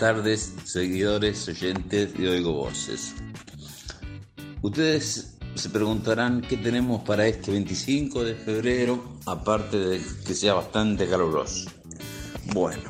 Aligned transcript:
Tardes, 0.00 0.54
seguidores, 0.64 1.46
oyentes 1.46 2.16
de 2.16 2.26
Oigo 2.26 2.54
Voces. 2.54 3.14
Ustedes 4.62 5.36
se 5.54 5.68
preguntarán 5.68 6.40
qué 6.40 6.56
tenemos 6.56 7.02
para 7.02 7.26
este 7.26 7.50
25 7.50 8.24
de 8.24 8.34
febrero, 8.34 9.18
aparte 9.26 9.78
de 9.78 10.00
que 10.26 10.34
sea 10.34 10.54
bastante 10.54 11.06
caluroso. 11.06 11.70
Bueno, 12.54 12.84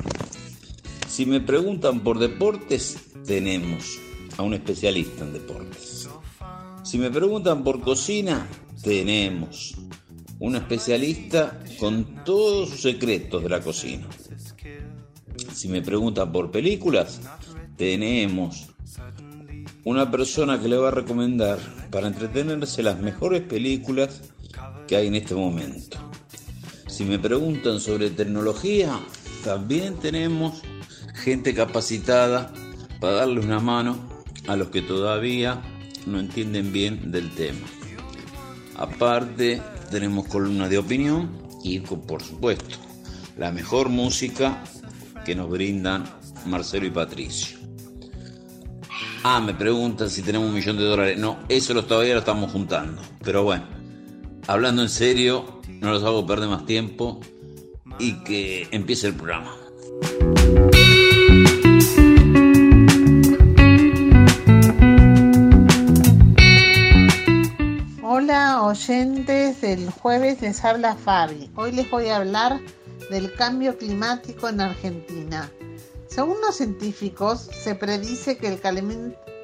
si 1.09 1.25
me 1.25 1.41
preguntan 1.41 1.99
por 1.99 2.17
deportes, 2.17 2.97
tenemos 3.25 3.99
a 4.37 4.43
un 4.43 4.53
especialista 4.53 5.25
en 5.25 5.33
deportes. 5.33 6.07
Si 6.83 6.97
me 6.97 7.11
preguntan 7.11 7.61
por 7.61 7.81
cocina, 7.81 8.47
tenemos 8.81 9.75
un 10.39 10.55
especialista 10.55 11.59
con 11.77 12.23
todos 12.23 12.69
sus 12.69 12.81
secretos 12.83 13.43
de 13.43 13.49
la 13.49 13.59
cocina. 13.59 14.07
Si 15.61 15.67
me 15.67 15.83
preguntan 15.83 16.31
por 16.31 16.49
películas, 16.49 17.21
tenemos 17.77 18.69
una 19.83 20.09
persona 20.09 20.59
que 20.59 20.67
le 20.67 20.75
va 20.75 20.87
a 20.87 20.91
recomendar 20.91 21.59
para 21.91 22.07
entretenerse 22.07 22.81
las 22.81 22.99
mejores 22.99 23.43
películas 23.43 24.21
que 24.87 24.95
hay 24.95 25.05
en 25.05 25.13
este 25.13 25.35
momento. 25.35 25.99
Si 26.87 27.05
me 27.05 27.19
preguntan 27.19 27.79
sobre 27.79 28.09
tecnología, 28.09 28.99
también 29.43 29.99
tenemos 29.99 30.63
gente 31.13 31.53
capacitada 31.53 32.51
para 32.99 33.17
darle 33.17 33.41
una 33.41 33.59
mano 33.59 33.99
a 34.47 34.55
los 34.55 34.69
que 34.69 34.81
todavía 34.81 35.61
no 36.07 36.19
entienden 36.19 36.73
bien 36.73 37.11
del 37.11 37.29
tema. 37.35 37.67
Aparte, 38.77 39.61
tenemos 39.91 40.27
columnas 40.27 40.71
de 40.71 40.79
opinión 40.79 41.29
y, 41.63 41.81
por 41.81 42.23
supuesto, 42.23 42.77
la 43.37 43.51
mejor 43.51 43.89
música 43.89 44.63
que 45.23 45.35
nos 45.35 45.49
brindan 45.49 46.03
Marcelo 46.45 46.85
y 46.85 46.91
Patricio. 46.91 47.59
Ah, 49.23 49.39
me 49.39 49.53
preguntan 49.53 50.09
si 50.09 50.23
tenemos 50.23 50.47
un 50.47 50.55
millón 50.55 50.77
de 50.77 50.83
dólares. 50.83 51.17
No, 51.19 51.37
eso 51.47 51.73
lo, 51.73 51.85
todavía 51.85 52.13
lo 52.13 52.19
estamos 52.19 52.51
juntando. 52.51 53.01
Pero 53.23 53.43
bueno, 53.43 53.65
hablando 54.47 54.81
en 54.81 54.89
serio, 54.89 55.61
no 55.79 55.91
los 55.91 56.03
hago 56.03 56.25
perder 56.25 56.49
más 56.49 56.65
tiempo 56.65 57.19
y 57.99 58.13
que 58.23 58.67
empiece 58.71 59.07
el 59.07 59.13
programa. 59.13 59.55
Hola 68.03 68.63
oyentes 68.63 69.61
del 69.61 69.89
jueves, 69.91 70.41
les 70.41 70.65
habla 70.65 70.95
Fabi. 70.95 71.51
Hoy 71.55 71.73
les 71.73 71.89
voy 71.91 72.07
a 72.07 72.17
hablar 72.17 72.59
del 73.11 73.33
cambio 73.33 73.77
climático 73.77 74.47
en 74.47 74.61
Argentina. 74.61 75.51
Según 76.07 76.39
los 76.39 76.55
científicos, 76.55 77.49
se 77.61 77.75
predice 77.75 78.37
que 78.37 78.47
el 78.47 78.61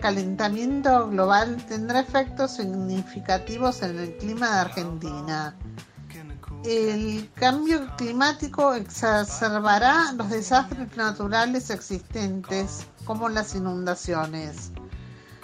calentamiento 0.02 1.10
global 1.10 1.58
tendrá 1.68 2.00
efectos 2.00 2.56
significativos 2.56 3.84
en 3.84 4.00
el 4.00 4.16
clima 4.16 4.50
de 4.54 4.60
Argentina. 4.60 5.56
El 6.64 7.30
cambio 7.36 7.86
climático 7.98 8.73
exacerbará 8.73 10.14
los 10.14 10.30
desastres 10.30 10.95
naturales 10.95 11.70
existentes, 11.70 12.88
como 13.04 13.27
las 13.27 13.54
inundaciones. 13.54 14.72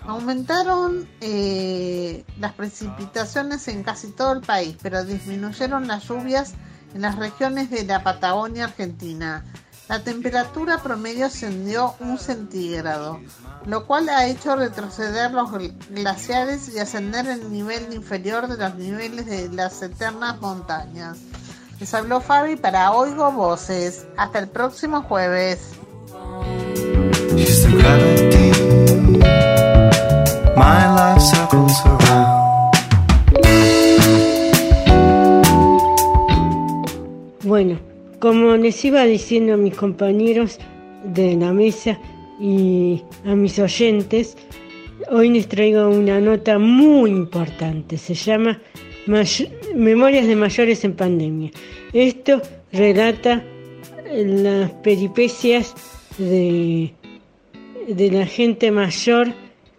Aumentaron 0.06 1.08
eh, 1.20 2.26
las 2.40 2.54
precipitaciones 2.54 3.68
en 3.68 3.84
casi 3.84 4.12
todo 4.12 4.32
el 4.34 4.42
país, 4.42 4.78
pero 4.82 5.04
disminuyeron 5.04 5.88
las 5.88 6.06
lluvias 6.08 6.56
en 6.94 7.02
las 7.02 7.18
regiones 7.18 7.70
de 7.70 7.84
la 7.86 8.04
Patagonia 8.04 8.66
Argentina. 8.66 9.44
La 9.90 10.04
temperatura 10.04 10.82
promedio 10.82 11.26
ascendió 11.26 11.96
un 12.00 12.18
centígrado, 12.18 13.20
lo 13.66 13.86
cual 13.86 14.10
ha 14.10 14.26
hecho 14.28 14.56
retroceder 14.56 15.32
los 15.32 15.50
glaciares 15.90 16.70
y 16.74 16.80
ascender 16.80 17.28
el 17.28 17.52
nivel 17.52 17.94
inferior 17.94 18.48
de 18.48 18.58
los 18.58 18.76
niveles 18.76 19.26
de 19.26 19.50
las 19.50 19.82
eternas 19.82 20.40
montañas. 20.40 21.18
Les 21.80 21.94
habló 21.94 22.22
Fabi 22.22 22.56
para 22.56 22.92
Oigo 22.94 23.32
Voces. 23.34 24.06
Hasta 24.16 24.40
el 24.40 24.48
próximo 24.48 25.02
jueves. 25.04 25.60
Como 38.24 38.56
les 38.56 38.86
iba 38.86 39.04
diciendo 39.04 39.56
a 39.56 39.58
mis 39.58 39.76
compañeros 39.76 40.58
de 41.04 41.36
la 41.36 41.52
mesa 41.52 42.00
y 42.40 43.02
a 43.26 43.36
mis 43.36 43.60
oyentes, 43.60 44.38
hoy 45.12 45.28
les 45.28 45.50
traigo 45.50 45.90
una 45.90 46.22
nota 46.22 46.58
muy 46.58 47.10
importante. 47.10 47.98
Se 47.98 48.14
llama 48.14 48.62
Memorias 49.76 50.26
de 50.26 50.38
mayores 50.38 50.86
en 50.86 50.94
pandemia. 50.94 51.52
Esto 51.92 52.42
relata 52.72 53.44
las 54.10 54.72
peripecias 54.72 55.76
de, 56.18 56.94
de 57.90 58.10
la 58.10 58.26
gente 58.26 58.72
mayor 58.72 59.34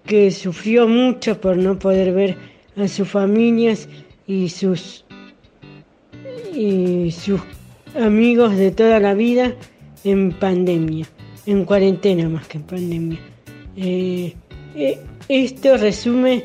que 0.04 0.30
sufrió 0.30 0.86
mucho 0.86 1.40
por 1.40 1.56
no 1.56 1.78
poder 1.78 2.12
ver 2.12 2.36
a 2.76 2.88
sus 2.88 3.08
familias 3.08 3.88
y 4.26 4.50
sus 4.50 5.06
y 6.54 7.10
sus 7.10 7.40
amigos 7.94 8.56
de 8.56 8.70
toda 8.70 9.00
la 9.00 9.14
vida 9.14 9.54
en 10.04 10.32
pandemia, 10.32 11.06
en 11.46 11.64
cuarentena 11.64 12.28
más 12.28 12.46
que 12.46 12.58
en 12.58 12.64
pandemia. 12.64 13.18
Eh, 13.76 14.34
eh, 14.74 14.98
esto 15.28 15.76
resume 15.76 16.44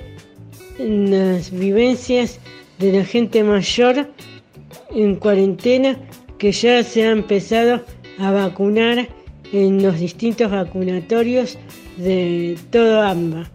las 0.78 1.52
vivencias 1.52 2.40
de 2.78 2.94
la 2.94 3.06
gente 3.06 3.44
mayor 3.44 4.08
en 4.92 5.16
cuarentena 5.16 6.00
que 6.38 6.52
ya 6.52 6.84
se 6.84 7.06
ha 7.06 7.12
empezado 7.12 7.82
a 8.18 8.32
vacunar 8.32 9.08
en 9.52 9.84
los 9.84 10.00
distintos 10.00 10.52
vacunatorios 10.52 11.58
de 11.98 12.58
todo 12.72 13.02
AMBA, 13.02 13.50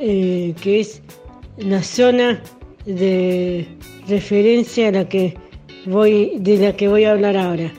eh, 0.00 0.54
que 0.60 0.80
es 0.80 1.00
la 1.56 1.82
zona 1.82 2.42
de 2.84 3.66
referencia 4.08 4.88
a 4.88 4.92
la 4.92 5.08
que 5.08 5.34
voy, 5.86 6.32
de 6.38 6.58
la 6.58 6.76
que 6.76 6.88
voy 6.88 7.04
a 7.04 7.12
hablar 7.12 7.36
ahora. 7.36 7.72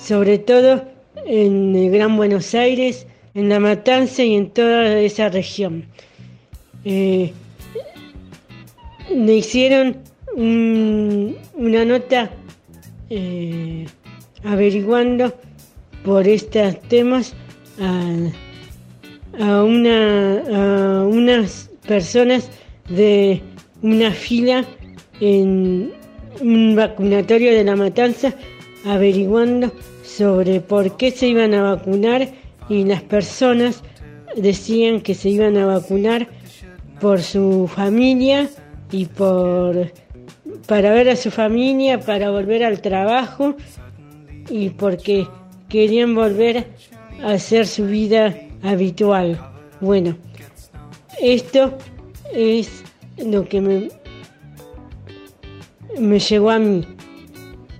Sobre 0.00 0.38
todo 0.38 0.84
en 1.26 1.74
el 1.76 1.90
Gran 1.90 2.16
Buenos 2.16 2.54
Aires, 2.54 3.06
en 3.34 3.48
La 3.48 3.60
Matanza 3.60 4.24
y 4.24 4.34
en 4.34 4.50
toda 4.50 4.98
esa 4.98 5.28
región. 5.28 5.84
Eh, 6.84 7.32
me 9.14 9.34
hicieron 9.34 9.98
una 10.36 11.84
nota 11.84 12.30
eh, 13.10 13.86
averiguando 14.44 15.34
por 16.04 16.28
estos 16.28 16.80
temas 16.82 17.34
a, 17.80 19.62
una, 19.62 20.38
a 21.00 21.04
unas 21.04 21.70
personas 21.86 22.50
de 22.88 23.42
una 23.82 24.10
fila 24.10 24.64
en 25.20 25.92
un 26.40 26.76
vacunatorio 26.76 27.52
de 27.52 27.64
la 27.64 27.76
matanza 27.76 28.34
averiguando 28.84 29.72
sobre 30.02 30.60
por 30.60 30.96
qué 30.96 31.10
se 31.10 31.28
iban 31.28 31.54
a 31.54 31.62
vacunar 31.62 32.28
y 32.68 32.84
las 32.84 33.02
personas 33.02 33.82
decían 34.36 35.00
que 35.00 35.14
se 35.14 35.30
iban 35.30 35.56
a 35.56 35.66
vacunar 35.66 36.28
por 37.00 37.22
su 37.22 37.68
familia 37.72 38.48
y 38.90 39.06
por 39.06 39.92
para 40.66 40.92
ver 40.92 41.08
a 41.08 41.16
su 41.16 41.30
familia, 41.30 42.00
para 42.00 42.30
volver 42.30 42.64
al 42.64 42.80
trabajo 42.80 43.54
y 44.50 44.70
porque 44.70 45.26
querían 45.68 46.14
volver 46.14 46.66
a 47.22 47.32
hacer 47.32 47.66
su 47.66 47.86
vida 47.86 48.34
habitual. 48.62 49.38
Bueno, 49.80 50.16
esto 51.20 51.76
es 52.32 52.82
lo 53.18 53.48
que 53.48 53.60
me, 53.60 53.88
me 55.98 56.18
llegó 56.18 56.50
a 56.50 56.58
mí. 56.58 56.84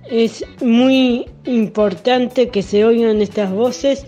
Es 0.09 0.43
muy 0.61 1.25
importante 1.45 2.49
que 2.49 2.63
se 2.63 2.85
oigan 2.85 3.21
estas 3.21 3.51
voces 3.51 4.05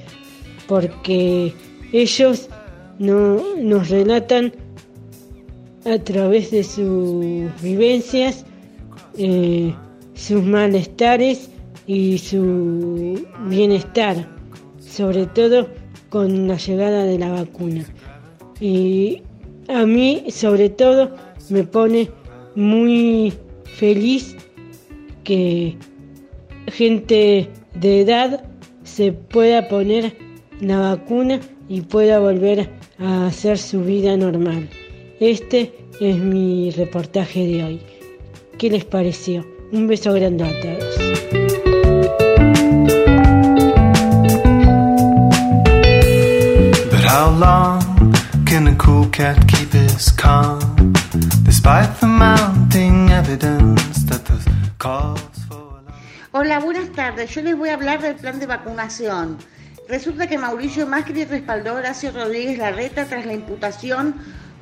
porque 0.67 1.53
ellos 1.91 2.49
no, 2.97 3.41
nos 3.57 3.89
relatan 3.89 4.53
a 5.85 5.97
través 5.99 6.51
de 6.51 6.63
sus 6.63 7.61
vivencias 7.61 8.45
eh, 9.17 9.73
sus 10.13 10.43
malestares 10.43 11.49
y 11.87 12.17
su 12.17 13.25
bienestar, 13.47 14.27
sobre 14.79 15.25
todo 15.25 15.67
con 16.09 16.47
la 16.47 16.57
llegada 16.57 17.03
de 17.03 17.17
la 17.17 17.31
vacuna. 17.31 17.83
Y 18.59 19.23
a 19.67 19.85
mí, 19.85 20.25
sobre 20.29 20.69
todo, 20.69 21.11
me 21.49 21.63
pone 21.63 22.09
muy 22.55 23.33
feliz 23.81 24.35
que 25.23 25.75
gente 26.67 27.49
de 27.73 28.01
edad 28.01 28.43
se 28.83 29.11
pueda 29.11 29.67
poner 29.69 30.15
la 30.59 30.77
vacuna 30.77 31.39
y 31.67 31.81
pueda 31.81 32.19
volver 32.19 32.69
a 32.99 33.25
hacer 33.25 33.57
su 33.57 33.83
vida 33.83 34.15
normal. 34.17 34.69
Este 35.19 35.73
es 35.99 36.15
mi 36.15 36.69
reportaje 36.69 37.47
de 37.47 37.63
hoy. 37.63 37.81
¿Qué 38.59 38.69
les 38.69 38.85
pareció? 38.85 39.47
Un 39.71 39.87
beso 39.87 40.13
grande 40.13 40.43
a 40.43 40.61
todos. 40.61 40.95
How 47.03 47.31
long 47.31 48.13
can 48.45 48.67
a 48.67 48.75
cool 48.77 49.09
cat 49.09 49.37
keep 49.47 49.73
his 49.73 50.11
calm 50.11 50.93
despite 51.43 51.99
the 51.99 52.05
Hola, 56.33 56.59
buenas 56.59 56.91
tardes. 56.91 57.29
Yo 57.33 57.41
les 57.41 57.55
voy 57.55 57.69
a 57.69 57.75
hablar 57.75 58.01
del 58.01 58.15
plan 58.15 58.39
de 58.39 58.45
vacunación. 58.45 59.37
Resulta 59.87 60.27
que 60.27 60.37
Mauricio 60.37 60.85
Macri 60.85 61.23
respaldó 61.23 61.71
a 61.71 61.75
Horacio 61.75 62.11
Rodríguez 62.11 62.57
Larreta 62.57 63.05
tras 63.05 63.25
la 63.25 63.33
imputación 63.33 64.15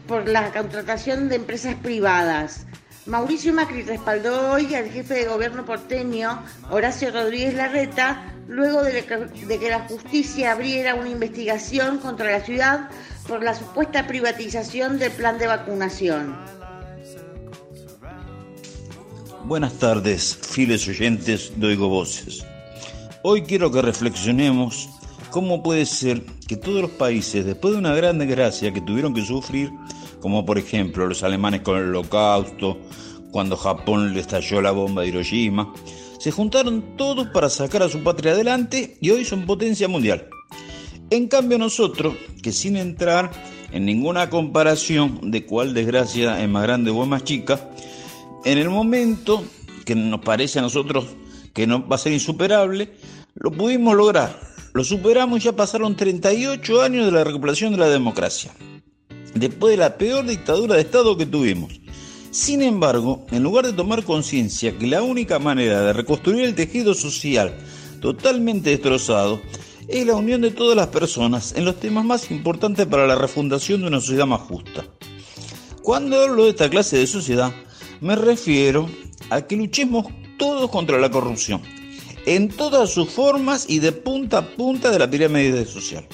por 0.07 0.27
la 0.27 0.51
contratación 0.51 1.30
de 1.30 1.38
empresas 1.38 1.74
privadas. 1.81 2.68
Mauricio 3.07 3.54
Macri 3.54 3.81
respaldó 3.81 4.51
hoy 4.51 4.75
al 4.75 4.88
jefe 4.89 5.16
de 5.16 5.25
gobierno 5.25 5.66
porteño, 5.66 6.44
Horacio 6.69 7.12
Rodríguez 7.12 7.56
Larreta, 7.56 8.21
luego 8.48 8.83
de 8.83 9.04
que 9.04 9.69
la 9.69 9.80
justicia 9.88 10.51
abriera 10.51 10.94
una 10.94 11.10
investigación 11.10 11.98
contra 11.98 12.31
la 12.31 12.42
ciudad 12.42 12.89
por 13.27 13.42
la 13.42 13.56
supuesta 13.56 14.06
privatización 14.06 15.00
del 15.00 15.12
plan 15.12 15.39
de 15.39 15.48
vacunación. 15.48 16.58
Buenas 19.50 19.80
tardes, 19.80 20.38
fieles 20.44 20.88
oyentes 20.88 21.54
de 21.56 21.66
Oigo 21.66 21.90
Voces. 21.90 22.46
Hoy 23.24 23.42
quiero 23.42 23.72
que 23.72 23.81
reflexionemos 23.81 24.88
cómo 25.31 25.63
puede 25.63 25.88
ser 25.88 26.22
que 26.48 26.56
todos 26.56 26.84
los 26.84 26.92
países, 26.92 27.48
después 27.48 27.74
de 27.74 27.80
una 27.80 27.96
gran 27.96 28.19
desgracia 28.19 28.72
que 28.72 28.80
tuvieron 28.80 29.12
que 29.16 29.25
sufrir, 29.25 29.72
como 30.19 30.46
por 30.46 30.60
ejemplo 30.60 31.07
los 31.07 31.24
alemanes 31.24 31.62
con 31.62 31.80
el 31.80 31.86
holocausto, 31.86 32.78
cuando 33.31 33.57
Japón 33.57 34.13
le 34.13 34.19
estalló 34.19 34.62
la 34.62 34.69
bomba 34.69 35.01
de 35.01 35.07
Hiroshima, 35.07 35.74
se 36.19 36.30
juntaron 36.30 36.95
todos 36.95 37.30
para 37.30 37.50
sacar 37.50 37.81
a 37.81 37.90
su 37.90 38.04
patria 38.04 38.34
adelante 38.34 39.00
y 39.02 39.10
hoy 39.10 39.25
son 39.25 39.48
potencia 39.48 39.88
mundial. 39.88 40.28
En 41.10 41.28
cambio 41.28 41.57
nosotros, 41.57 42.13
que 42.44 42.52
sin 42.52 42.78
entrar 42.78 43.31
en 43.72 43.84
ninguna 43.84 44.30
comparación 44.30 45.31
de 45.31 45.44
cuál 45.48 45.74
desgracia 45.74 46.40
es 46.40 46.48
más 46.48 46.62
grande 46.62 46.92
o 46.92 47.02
es 47.02 47.10
más 47.10 47.24
chica, 47.24 47.60
en 48.45 48.57
el 48.57 48.69
momento 48.69 49.44
que 49.86 49.95
nos 49.95 50.21
parece 50.21 50.59
a 50.59 50.62
nosotros 50.62 51.06
que 51.53 51.68
no 51.68 51.88
va 51.88 51.95
a 51.95 52.00
ser 52.00 52.13
insuperable, 52.13 52.91
lo 53.36 53.51
pudimos 53.51 53.95
lograr. 53.95 54.39
Lo 54.74 54.83
superamos 54.83 55.39
y 55.39 55.45
ya 55.45 55.56
pasaron 55.56 55.95
38 55.95 56.81
años 56.81 57.06
de 57.06 57.12
la 57.12 57.24
recuperación 57.24 57.71
de 57.71 57.80
la 57.80 57.89
democracia 57.89 58.51
después 59.33 59.71
de 59.71 59.77
la 59.77 59.97
peor 59.97 60.25
dictadura 60.25 60.75
de 60.75 60.81
Estado 60.81 61.18
que 61.18 61.25
tuvimos. 61.25 61.80
Sin 62.31 62.62
embargo, 62.62 63.25
en 63.31 63.44
lugar 63.44 63.65
de 63.65 63.74
tomar 63.74 64.03
conciencia 64.03 64.77
que 64.77 64.88
la 64.88 65.01
única 65.01 65.39
manera 65.39 65.81
de 65.81 65.94
reconstruir 65.94 66.44
el 66.44 66.56
tejido 66.56 66.94
social 66.94 67.56
totalmente 68.01 68.69
destrozado 68.69 69.42
es 69.88 70.06
la 70.06 70.15
unión 70.15 70.42
de 70.42 70.51
todas 70.51 70.75
las 70.75 70.88
personas 70.88 71.53
en 71.56 71.65
los 71.65 71.80
temas 71.80 72.06
más 72.06 72.30
importantes 72.30 72.85
para 72.85 73.07
la 73.07 73.15
refundación 73.15 73.81
de 73.81 73.88
una 73.88 74.00
sociedad 74.00 74.27
más 74.27 74.42
justa. 74.42 74.85
Cuando 75.81 76.21
hablo 76.21 76.44
de 76.44 76.51
esta 76.51 76.69
clase 76.69 76.97
de 76.97 77.07
sociedad, 77.07 77.51
me 78.01 78.16
refiero 78.16 78.90
a 79.30 79.42
que 79.42 79.56
luchemos 79.56 80.06
todos 80.38 80.69
contra 80.69 81.00
la 81.00 81.12
corrupción, 81.12 81.62
en 82.25 82.50
todas 82.50 82.92
sus 82.92 83.10
formas 83.10 83.66
y 83.68 83.80
de 83.80 83.92
punta 83.92 84.40
a 84.40 84.48
punta 84.56 84.90
de 84.90 85.00
la 85.00 85.10
pirámide 85.10 85.66
social. 85.66 86.07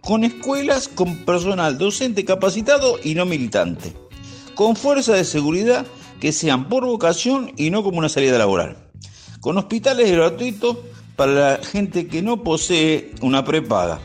Con 0.00 0.24
escuelas 0.24 0.88
con 0.88 1.24
personal 1.24 1.78
docente 1.78 2.24
capacitado 2.24 2.98
y 3.02 3.14
no 3.14 3.26
militante, 3.26 3.92
con 4.54 4.76
fuerzas 4.76 5.16
de 5.16 5.24
seguridad 5.24 5.86
que 6.20 6.32
sean 6.32 6.68
por 6.68 6.84
vocación 6.86 7.52
y 7.56 7.70
no 7.70 7.82
como 7.82 7.98
una 7.98 8.08
salida 8.08 8.38
laboral, 8.38 8.76
con 9.40 9.58
hospitales 9.58 10.10
gratuitos 10.10 10.78
para 11.16 11.32
la 11.32 11.64
gente 11.64 12.06
que 12.06 12.22
no 12.22 12.42
posee 12.42 13.12
una 13.20 13.44
prepaga. 13.44 14.00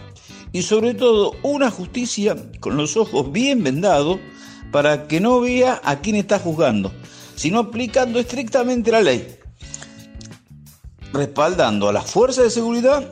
Y 0.53 0.63
sobre 0.63 0.93
todo 0.93 1.33
una 1.43 1.71
justicia 1.71 2.35
con 2.59 2.75
los 2.75 2.97
ojos 2.97 3.31
bien 3.31 3.63
vendados 3.63 4.19
para 4.71 5.07
que 5.07 5.19
no 5.19 5.41
vea 5.41 5.81
a 5.83 5.99
quién 5.99 6.15
está 6.15 6.39
juzgando, 6.39 6.91
sino 7.35 7.59
aplicando 7.59 8.19
estrictamente 8.19 8.91
la 8.91 9.01
ley, 9.01 9.35
respaldando 11.13 11.89
a 11.89 11.93
las 11.93 12.09
fuerzas 12.09 12.45
de 12.45 12.49
seguridad 12.49 13.09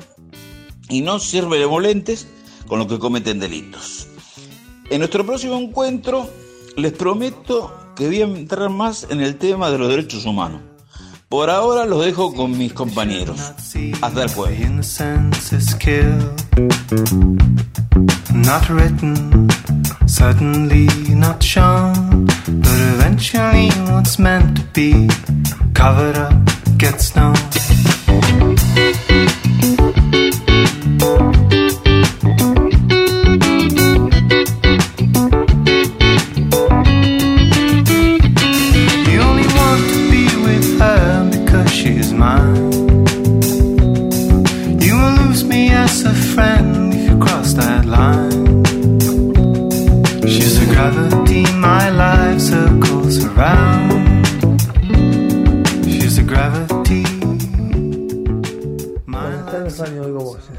y 0.88 1.01
no 1.01 1.19
ser 1.19 1.45
benevolentes 1.45 2.27
con 2.67 2.79
los 2.79 2.88
que 2.88 3.00
cometen 3.00 3.39
delitos. 3.39 4.07
En 4.89 5.00
nuestro 5.00 5.25
próximo 5.25 5.56
encuentro 5.57 6.29
les 6.75 6.94
prometo 6.94 7.75
que 7.95 8.07
voy 8.07 8.21
a 8.21 8.25
entrar 8.25 8.69
más 8.69 9.07
en 9.09 9.21
el 9.21 9.38
tema 9.38 9.69
de 9.69 9.77
los 9.77 9.89
derechos 9.89 10.25
humanos. 10.25 10.61
Por 11.27 11.50
ahora 11.51 11.85
los 11.85 12.03
dejo 12.03 12.33
con 12.33 12.57
mis 12.57 12.73
compañeros. 12.73 13.39
Hasta 14.01 14.23
el 14.23 14.29
jueves. 14.31 14.61
Suddenly 20.19 20.86
not 21.16 21.42
shown, 21.42 22.25
but 22.25 22.77
eventually 22.94 23.69
what's 23.89 24.19
meant 24.19 24.57
to 24.57 24.63
be 24.74 25.07
covered 25.74 26.18
up 26.18 26.33
gets 26.77 27.16
known. 27.16 27.36
Voces. 59.59 60.57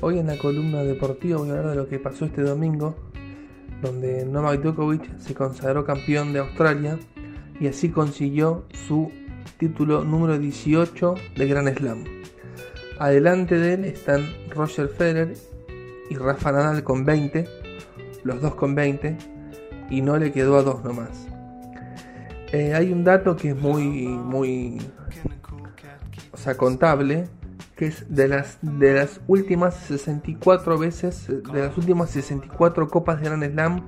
Hoy 0.00 0.18
en 0.18 0.26
la 0.26 0.36
columna 0.36 0.82
deportiva 0.82 1.38
voy 1.38 1.50
a 1.50 1.52
hablar 1.52 1.70
de 1.70 1.76
lo 1.76 1.88
que 1.88 2.00
pasó 2.00 2.24
este 2.24 2.42
domingo, 2.42 2.96
donde 3.82 4.26
Novak 4.26 4.62
Djokovic 4.62 5.18
se 5.20 5.32
consagró 5.32 5.84
campeón 5.84 6.32
de 6.32 6.40
Australia 6.40 6.98
y 7.60 7.68
así 7.68 7.90
consiguió 7.90 8.64
su 8.88 9.12
título 9.58 10.02
número 10.02 10.38
18 10.38 11.14
de 11.36 11.46
Grand 11.46 11.72
Slam. 11.78 12.04
Adelante 12.98 13.58
de 13.58 13.74
él 13.74 13.84
están 13.84 14.24
Roger 14.50 14.88
Federer 14.88 15.34
y 16.10 16.16
Rafa 16.16 16.50
Nadal 16.50 16.82
con 16.82 17.04
20, 17.04 17.46
los 18.24 18.40
dos 18.40 18.56
con 18.56 18.74
20, 18.74 19.16
y 19.90 20.02
no 20.02 20.16
le 20.16 20.32
quedó 20.32 20.56
a 20.56 20.62
dos 20.62 20.82
nomás. 20.82 21.28
Eh, 22.52 22.74
hay 22.74 22.92
un 22.92 23.04
dato 23.04 23.36
que 23.36 23.50
es 23.50 23.56
muy, 23.56 24.08
muy, 24.08 24.78
o 26.32 26.36
sea, 26.36 26.56
contable, 26.56 27.28
que 27.76 27.86
es 27.86 28.06
de 28.08 28.28
las, 28.28 28.58
de 28.62 28.94
las 28.94 29.20
últimas 29.26 29.74
64 29.74 30.78
veces, 30.78 31.26
de 31.28 31.60
las 31.60 31.76
últimas 31.76 32.10
64 32.10 32.88
copas 32.88 33.20
de 33.20 33.26
Grand 33.28 33.44
Slam, 33.44 33.82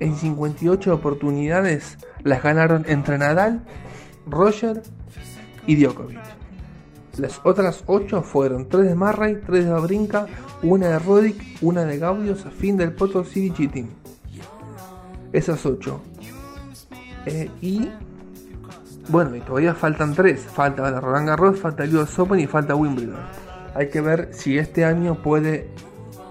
en 0.00 0.16
58 0.16 0.94
oportunidades 0.94 1.98
las 2.22 2.42
ganaron 2.42 2.84
entre 2.88 3.18
Nadal, 3.18 3.64
Roger 4.26 4.82
y 5.66 5.76
Djokovic. 5.76 6.20
Las 7.18 7.40
otras 7.44 7.84
8 7.86 8.22
fueron 8.22 8.68
3 8.68 8.88
de 8.88 8.94
Murray, 8.94 9.40
3 9.46 9.64
de 9.66 9.70
Babrinka, 9.70 10.26
una 10.62 10.88
de 10.88 10.98
Roddick, 10.98 11.58
una 11.60 11.84
de 11.84 11.98
Gaudios, 11.98 12.44
fin 12.58 12.76
del 12.76 12.92
Potro 12.92 13.24
City 13.24 13.52
Cheating. 13.52 13.88
Esas 15.32 15.64
8. 15.64 16.00
Eh, 17.26 17.50
y 17.60 17.88
bueno, 19.08 19.36
y 19.36 19.40
todavía 19.40 19.74
faltan 19.74 20.14
3. 20.14 20.40
Falta 20.40 20.90
la 20.90 21.00
Roland 21.00 21.28
Garros, 21.28 21.60
falta 21.60 21.84
el 21.84 21.96
US 21.96 22.18
Open 22.18 22.40
y 22.40 22.46
falta 22.46 22.74
Wimbledon. 22.74 23.20
Hay 23.74 23.88
que 23.88 24.00
ver 24.00 24.30
si 24.32 24.58
este 24.58 24.84
año 24.84 25.20
puede 25.22 25.68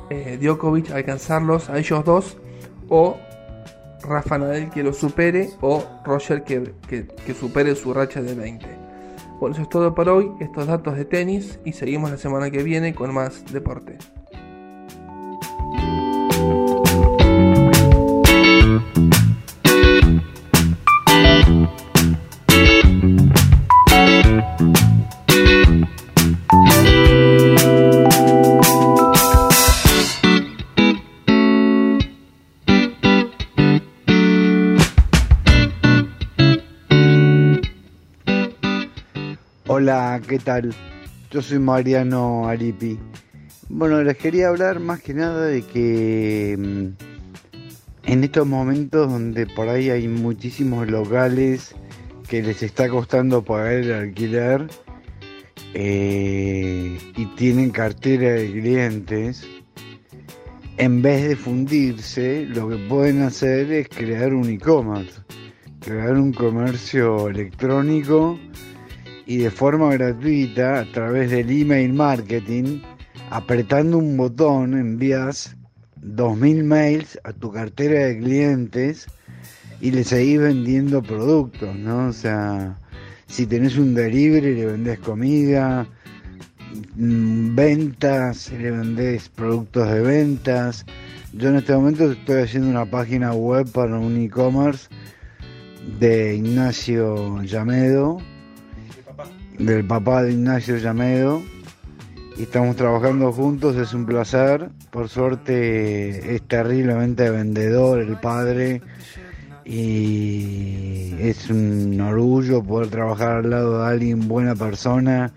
eh, 0.09 0.37
Djokovic 0.41 0.91
alcanzarlos 0.91 1.69
a 1.69 1.77
ellos 1.77 2.03
dos 2.05 2.37
o 2.89 3.17
Rafa 4.01 4.37
Nadal 4.37 4.69
que 4.69 4.83
lo 4.83 4.93
supere 4.93 5.49
o 5.61 5.83
Roger 6.03 6.43
que, 6.43 6.73
que, 6.87 7.07
que 7.07 7.33
supere 7.33 7.75
su 7.75 7.93
racha 7.93 8.21
de 8.21 8.33
20. 8.33 8.65
Bueno, 9.39 9.55
eso 9.55 9.63
es 9.63 9.69
todo 9.69 9.93
por 9.93 10.07
hoy, 10.09 10.31
estos 10.39 10.67
datos 10.67 10.95
de 10.95 11.05
tenis 11.05 11.59
y 11.65 11.73
seguimos 11.73 12.11
la 12.11 12.17
semana 12.17 12.49
que 12.49 12.63
viene 12.63 12.95
con 12.95 13.13
más 13.13 13.43
deporte. 13.51 13.97
Hola, 39.75 40.21
¿qué 40.27 40.37
tal? 40.37 40.71
Yo 41.31 41.41
soy 41.41 41.57
Mariano 41.57 42.47
Aripi. 42.47 42.99
Bueno, 43.69 44.03
les 44.03 44.15
quería 44.17 44.49
hablar 44.49 44.79
más 44.79 45.01
que 45.01 45.15
nada 45.15 45.47
de 45.47 45.63
que 45.63 46.55
mm, 46.59 48.11
en 48.11 48.23
estos 48.23 48.45
momentos 48.45 49.09
donde 49.11 49.47
por 49.47 49.69
ahí 49.69 49.89
hay 49.89 50.07
muchísimos 50.07 50.87
locales 50.91 51.73
que 52.29 52.43
les 52.43 52.61
está 52.61 52.87
costando 52.87 53.43
pagar 53.43 53.73
el 53.73 53.93
alquiler 53.93 54.67
eh, 55.73 56.99
y 57.17 57.25
tienen 57.35 57.71
cartera 57.71 58.33
de 58.33 58.51
clientes, 58.51 59.43
en 60.77 61.01
vez 61.01 61.27
de 61.27 61.35
fundirse, 61.35 62.45
lo 62.45 62.69
que 62.69 62.77
pueden 62.77 63.23
hacer 63.23 63.71
es 63.71 63.89
crear 63.89 64.35
un 64.35 64.51
e-commerce, 64.51 65.19
crear 65.79 66.13
un 66.13 66.31
comercio 66.31 67.27
electrónico 67.27 68.37
y 69.25 69.37
de 69.37 69.51
forma 69.51 69.93
gratuita 69.93 70.79
a 70.79 70.91
través 70.91 71.31
del 71.31 71.49
email 71.49 71.93
marketing, 71.93 72.81
apretando 73.29 73.97
un 73.97 74.17
botón 74.17 74.77
envías 74.77 75.55
2.000 76.01 76.63
mails 76.63 77.19
a 77.23 77.31
tu 77.31 77.51
cartera 77.51 78.07
de 78.07 78.19
clientes 78.19 79.07
y 79.79 79.91
le 79.91 80.03
seguís 80.03 80.39
vendiendo 80.39 81.01
productos, 81.01 81.75
¿no? 81.75 82.07
O 82.07 82.13
sea, 82.13 82.77
si 83.27 83.45
tenés 83.45 83.77
un 83.77 83.93
delivery 83.95 84.55
le 84.55 84.65
vendés 84.65 84.99
comida, 84.99 85.87
mm, 86.95 87.55
ventas, 87.55 88.51
le 88.51 88.71
vendés 88.71 89.29
productos 89.29 89.89
de 89.89 90.01
ventas. 90.01 90.85
Yo 91.33 91.49
en 91.49 91.55
este 91.55 91.73
momento 91.73 92.11
estoy 92.11 92.43
haciendo 92.43 92.69
una 92.69 92.85
página 92.85 93.33
web 93.33 93.69
para 93.71 93.97
un 93.97 94.17
e-commerce 94.17 94.87
de 95.99 96.35
Ignacio 96.35 97.41
Llamedo, 97.43 98.21
del 99.59 99.85
papá 99.85 100.23
de 100.23 100.33
Ignacio 100.33 100.77
Llamedo 100.77 101.41
y 102.37 102.43
estamos 102.43 102.75
trabajando 102.75 103.31
juntos, 103.31 103.75
es 103.75 103.93
un 103.93 104.05
placer. 104.05 104.69
Por 104.89 105.09
suerte 105.09 106.35
es 106.35 106.41
terriblemente 106.43 107.29
vendedor 107.29 107.99
el 107.99 108.17
padre 108.19 108.81
y 109.65 111.13
es 111.19 111.49
un 111.49 111.99
orgullo 112.01 112.63
poder 112.63 112.89
trabajar 112.89 113.37
al 113.37 113.49
lado 113.49 113.79
de 113.79 113.87
alguien 113.87 114.27
buena 114.27 114.55
persona 114.55 115.31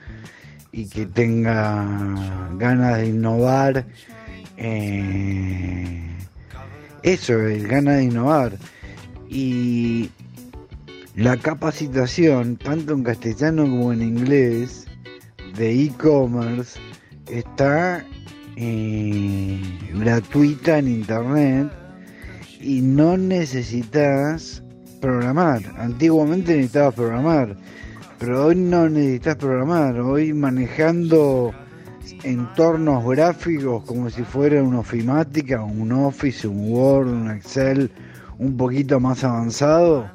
y 0.73 0.88
que 0.88 1.06
tenga 1.06 2.14
ganas 2.56 2.99
de 2.99 3.06
innovar. 3.06 3.87
Eh, 4.56 6.16
eso, 7.02 7.35
el 7.40 7.68
ganas 7.68 7.96
de 7.96 8.04
innovar. 8.04 8.52
Y 9.28 10.11
la 11.16 11.35
capacitación, 11.38 12.58
tanto 12.58 12.92
en 12.92 13.02
castellano 13.02 13.62
como 13.62 13.90
en 13.90 14.02
inglés, 14.02 14.87
de 15.56 15.85
e-commerce 15.85 16.78
está 17.26 18.04
eh, 18.56 19.58
gratuita 19.94 20.78
en 20.78 20.88
internet 20.88 21.73
y 22.61 22.82
no 22.82 23.16
necesitas 23.16 24.62
programar. 25.00 25.62
Antiguamente 25.78 26.54
necesitabas 26.54 26.94
programar, 26.94 27.56
pero 28.18 28.46
hoy 28.46 28.56
no 28.56 28.87
necesitas 28.90 29.37
programar. 29.37 29.99
Hoy 29.99 30.35
manejando 30.35 31.54
entornos 32.25 33.02
gráficos 33.06 33.85
como 33.85 34.11
si 34.11 34.23
fuera 34.23 34.62
una 34.62 34.80
ofimática, 34.80 35.62
un 35.62 35.92
Office, 35.92 36.46
un 36.46 36.70
Word, 36.70 37.08
un 37.08 37.30
Excel 37.30 37.90
un 38.38 38.56
poquito 38.58 39.00
más 39.00 39.25
avanzado, 39.25 40.11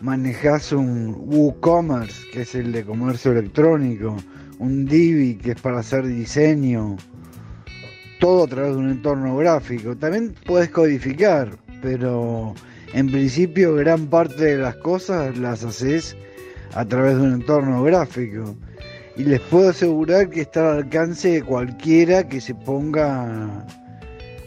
manejas 0.00 0.72
un 0.72 1.14
WooCommerce, 1.18 2.30
que 2.32 2.42
es 2.42 2.54
el 2.54 2.72
de 2.72 2.84
comercio 2.84 3.32
electrónico, 3.32 4.16
un 4.58 4.86
Divi, 4.86 5.36
que 5.36 5.52
es 5.52 5.60
para 5.60 5.80
hacer 5.80 6.06
diseño, 6.06 6.96
todo 8.20 8.44
a 8.44 8.48
través 8.48 8.72
de 8.72 8.78
un 8.78 8.90
entorno 8.90 9.36
gráfico. 9.36 9.96
También 9.96 10.34
puedes 10.46 10.70
codificar, 10.70 11.56
pero 11.82 12.54
en 12.92 13.10
principio 13.10 13.74
gran 13.74 14.06
parte 14.06 14.44
de 14.44 14.58
las 14.58 14.76
cosas 14.76 15.36
las 15.38 15.64
haces 15.64 16.16
a 16.74 16.84
través 16.84 17.16
de 17.16 17.22
un 17.22 17.34
entorno 17.34 17.82
gráfico. 17.82 18.56
Y 19.16 19.24
les 19.24 19.40
puedo 19.40 19.70
asegurar 19.70 20.30
que 20.30 20.42
está 20.42 20.72
al 20.72 20.78
alcance 20.78 21.32
de 21.32 21.42
cualquiera 21.42 22.28
que 22.28 22.40
se 22.40 22.54
ponga 22.54 23.66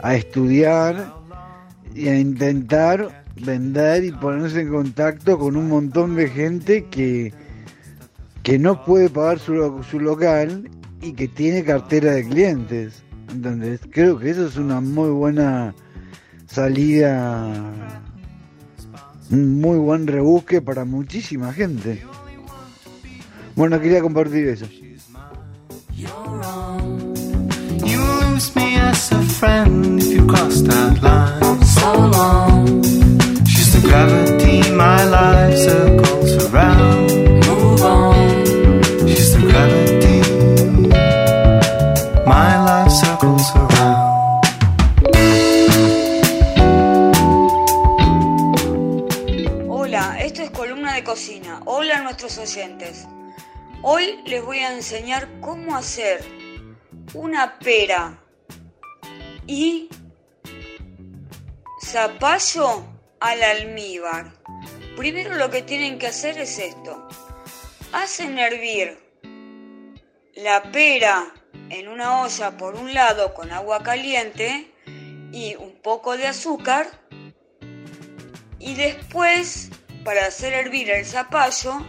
a 0.02 0.16
estudiar 0.16 1.14
y 1.94 2.08
a 2.08 2.18
intentar 2.18 3.21
vender 3.36 4.04
y 4.04 4.12
ponerse 4.12 4.62
en 4.62 4.70
contacto 4.70 5.38
con 5.38 5.56
un 5.56 5.70
montón 5.70 6.16
de 6.16 6.30
gente 6.30 6.86
que, 6.86 7.34
que 8.44 8.60
no 8.60 8.84
puede 8.84 9.10
pagar 9.10 9.40
su, 9.40 9.84
su 9.90 10.00
local 10.00 10.70
y 11.02 11.14
que 11.14 11.28
tiene 11.28 11.64
cartera 11.64 12.14
de 12.14 12.28
clientes. 12.28 13.04
Entonces, 13.32 13.82
creo 13.92 14.20
que 14.20 14.30
eso 14.30 14.48
es 14.48 14.58
una 14.58 14.82
muy 14.82 15.10
buena 15.10 15.74
salida, 16.48 17.48
un 19.30 19.62
muy 19.62 19.78
buen 19.78 20.08
rebusque 20.08 20.62
para 20.62 20.86
muchísima 20.86 21.54
gente. 21.54 22.04
Bueno, 23.56 23.80
quería 23.80 24.02
compartir 24.02 24.48
eso. 24.48 24.68
Friend 29.42 30.02
if. 32.82 32.91
Oyentes. 52.38 53.08
Hoy 53.84 54.22
les 54.26 54.44
voy 54.44 54.60
a 54.60 54.74
enseñar 54.74 55.28
cómo 55.42 55.76
hacer 55.76 56.24
una 57.14 57.60
pera 57.60 58.20
y 59.48 59.90
zapallo 61.84 62.91
al 63.22 63.42
almíbar. 63.44 64.34
Primero 64.98 65.36
lo 65.36 65.50
que 65.50 65.62
tienen 65.62 65.98
que 65.98 66.08
hacer 66.08 66.38
es 66.38 66.60
esto. 66.60 67.08
Hacen 67.94 68.38
hervir 68.38 68.98
la 70.36 70.64
pera 70.72 71.34
en 71.70 71.88
una 71.88 72.24
olla 72.24 72.58
por 72.58 72.76
un 72.76 72.94
lado 72.94 73.34
con 73.34 73.52
agua 73.52 73.84
caliente 73.84 74.72
y 75.32 75.56
un 75.56 75.74
poco 75.82 76.18
de 76.18 76.28
azúcar 76.28 76.88
y 78.60 78.76
después 78.76 79.70
para 80.04 80.26
hacer 80.26 80.54
hervir 80.54 80.90
el 80.90 81.06
zapallo 81.06 81.86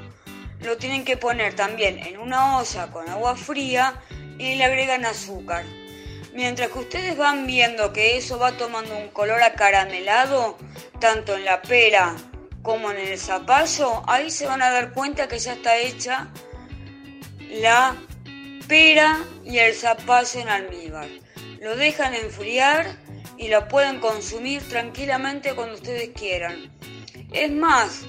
lo 0.60 0.76
tienen 0.76 1.04
que 1.04 1.16
poner 1.16 1.54
también 1.54 1.98
en 1.98 2.18
una 2.18 2.58
olla 2.58 2.90
con 2.90 3.08
agua 3.08 3.36
fría 3.36 4.00
y 4.38 4.54
le 4.54 4.64
agregan 4.64 5.04
azúcar. 5.04 5.64
Mientras 6.34 6.70
que 6.70 6.78
ustedes 6.78 7.16
van 7.16 7.46
viendo 7.46 7.92
que 7.92 8.16
eso 8.16 8.38
va 8.38 8.52
tomando 8.52 8.96
un 8.96 9.08
color 9.08 9.42
acaramelado, 9.42 10.56
tanto 10.98 11.36
en 11.36 11.44
la 11.44 11.60
pera 11.60 12.16
como 12.62 12.90
en 12.90 12.98
el 12.98 13.18
zapallo, 13.18 14.02
ahí 14.06 14.30
se 14.30 14.46
van 14.46 14.62
a 14.62 14.70
dar 14.70 14.92
cuenta 14.92 15.28
que 15.28 15.38
ya 15.38 15.52
está 15.52 15.76
hecha 15.76 16.28
la 17.50 17.94
pera 18.66 19.18
y 19.44 19.58
el 19.58 19.74
zapallo 19.74 20.40
en 20.40 20.48
almíbar. 20.48 21.08
Lo 21.60 21.76
dejan 21.76 22.14
enfriar 22.14 22.96
y 23.36 23.48
lo 23.48 23.68
pueden 23.68 24.00
consumir 24.00 24.62
tranquilamente 24.68 25.54
cuando 25.54 25.74
ustedes 25.74 26.10
quieran. 26.10 26.72
Es 27.32 27.50
más, 27.50 28.02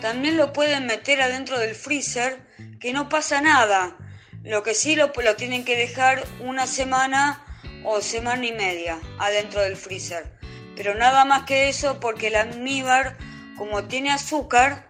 también 0.00 0.36
lo 0.36 0.52
pueden 0.52 0.86
meter 0.86 1.20
adentro 1.20 1.58
del 1.58 1.74
freezer, 1.74 2.46
que 2.80 2.92
no 2.92 3.08
pasa 3.08 3.40
nada. 3.40 3.96
Lo 4.44 4.62
que 4.62 4.74
sí 4.74 4.94
lo, 4.94 5.10
lo 5.16 5.36
tienen 5.36 5.64
que 5.64 5.74
dejar 5.74 6.22
una 6.40 6.66
semana 6.66 7.42
o 7.82 8.02
semana 8.02 8.44
y 8.44 8.52
media 8.52 9.00
adentro 9.18 9.62
del 9.62 9.76
freezer. 9.76 10.26
Pero 10.76 10.94
nada 10.94 11.24
más 11.24 11.44
que 11.44 11.70
eso 11.70 11.98
porque 11.98 12.26
el 12.26 12.36
almíbar, 12.36 13.16
como 13.56 13.84
tiene 13.84 14.10
azúcar, 14.10 14.86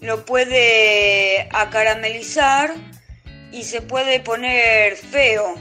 lo 0.00 0.24
puede 0.24 1.48
acaramelizar 1.52 2.74
y 3.52 3.62
se 3.62 3.82
puede 3.82 4.18
poner 4.18 4.96
feo, 4.96 5.54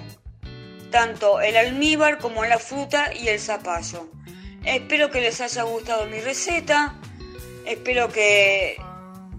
tanto 0.90 1.40
el 1.40 1.58
almíbar 1.58 2.18
como 2.18 2.44
la 2.44 2.58
fruta 2.58 3.14
y 3.14 3.28
el 3.28 3.40
zapallo. 3.40 4.10
Espero 4.64 5.12
que 5.12 5.22
les 5.22 5.42
haya 5.42 5.64
gustado 5.64 6.08
mi 6.08 6.20
receta, 6.20 6.96
espero 7.66 8.10
que 8.10 8.78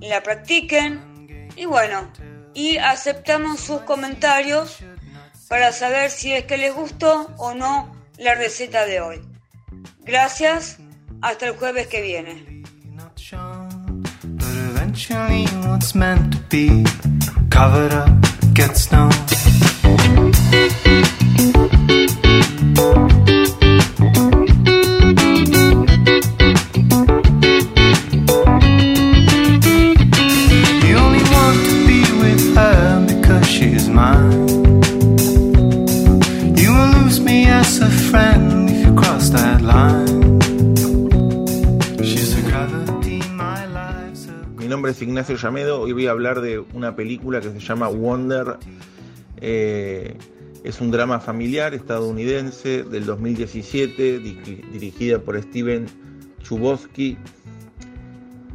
la 0.00 0.22
practiquen 0.22 1.48
y 1.56 1.64
bueno, 1.64 2.10
y 2.58 2.76
aceptamos 2.78 3.60
sus 3.60 3.82
comentarios 3.82 4.78
para 5.48 5.70
saber 5.70 6.10
si 6.10 6.32
es 6.32 6.44
que 6.44 6.58
les 6.58 6.74
gustó 6.74 7.32
o 7.36 7.54
no 7.54 7.94
la 8.16 8.34
receta 8.34 8.84
de 8.84 9.00
hoy. 9.00 9.20
Gracias, 10.00 10.78
hasta 11.22 11.46
el 11.46 11.56
jueves 11.56 11.86
que 11.86 12.02
viene. 12.02 12.64
Es 44.98 45.02
Ignacio 45.02 45.36
Llamedo, 45.36 45.80
hoy 45.82 45.92
voy 45.92 46.06
a 46.08 46.10
hablar 46.10 46.40
de 46.40 46.58
una 46.58 46.96
película 46.96 47.40
que 47.40 47.50
se 47.52 47.60
llama 47.60 47.88
Wonder. 47.88 48.56
Eh, 49.40 50.16
es 50.64 50.80
un 50.80 50.90
drama 50.90 51.20
familiar 51.20 51.72
estadounidense 51.72 52.82
del 52.82 53.06
2017, 53.06 54.18
di- 54.18 54.62
dirigida 54.72 55.20
por 55.20 55.40
Steven 55.40 55.86
Chubosky 56.42 57.16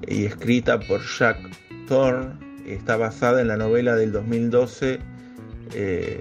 y 0.06 0.26
escrita 0.26 0.80
por 0.80 1.00
Jack 1.02 1.38
Thorne. 1.88 2.34
Está 2.68 2.98
basada 2.98 3.40
en 3.42 3.48
la 3.48 3.56
novela 3.58 3.96
del 3.96 4.12
2012 4.12 5.00
eh, 5.74 6.20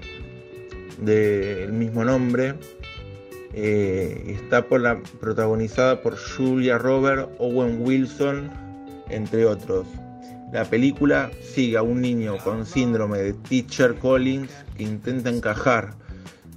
del 1.01 1.73
mismo 1.73 2.05
nombre. 2.05 2.55
Eh, 3.53 4.23
está 4.41 4.65
protagonizada 4.67 6.01
por 6.01 6.17
Julia 6.17 6.77
Roberts, 6.77 7.27
Owen 7.39 7.79
Wilson, 7.81 8.49
entre 9.09 9.45
otros. 9.45 9.85
La 10.51 10.65
película 10.65 11.31
sigue 11.41 11.77
a 11.77 11.81
un 11.81 12.01
niño 12.01 12.37
con 12.37 12.65
síndrome 12.65 13.19
de 13.19 13.33
Teacher 13.33 13.95
Collins 13.95 14.51
que 14.75 14.83
intenta 14.83 15.29
encajar. 15.29 15.95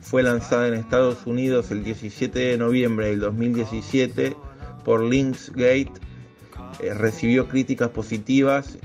Fue 0.00 0.22
lanzada 0.22 0.68
en 0.68 0.74
Estados 0.74 1.26
Unidos 1.26 1.70
el 1.70 1.82
17 1.82 2.38
de 2.38 2.58
noviembre 2.58 3.08
del 3.08 3.20
2017 3.20 4.36
por 4.84 5.02
Lionsgate. 5.02 5.92
Eh, 6.80 6.94
recibió 6.94 7.48
críticas 7.48 7.88
positivas 7.88 8.78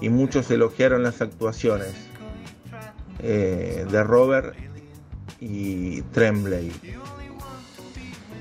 y 0.00 0.08
muchos 0.10 0.50
elogiaron 0.50 1.02
las 1.02 1.22
actuaciones 1.22 1.94
eh, 3.20 3.86
de 3.90 4.02
Robert 4.04 4.54
y 5.40 6.02
Tremblay. 6.12 6.70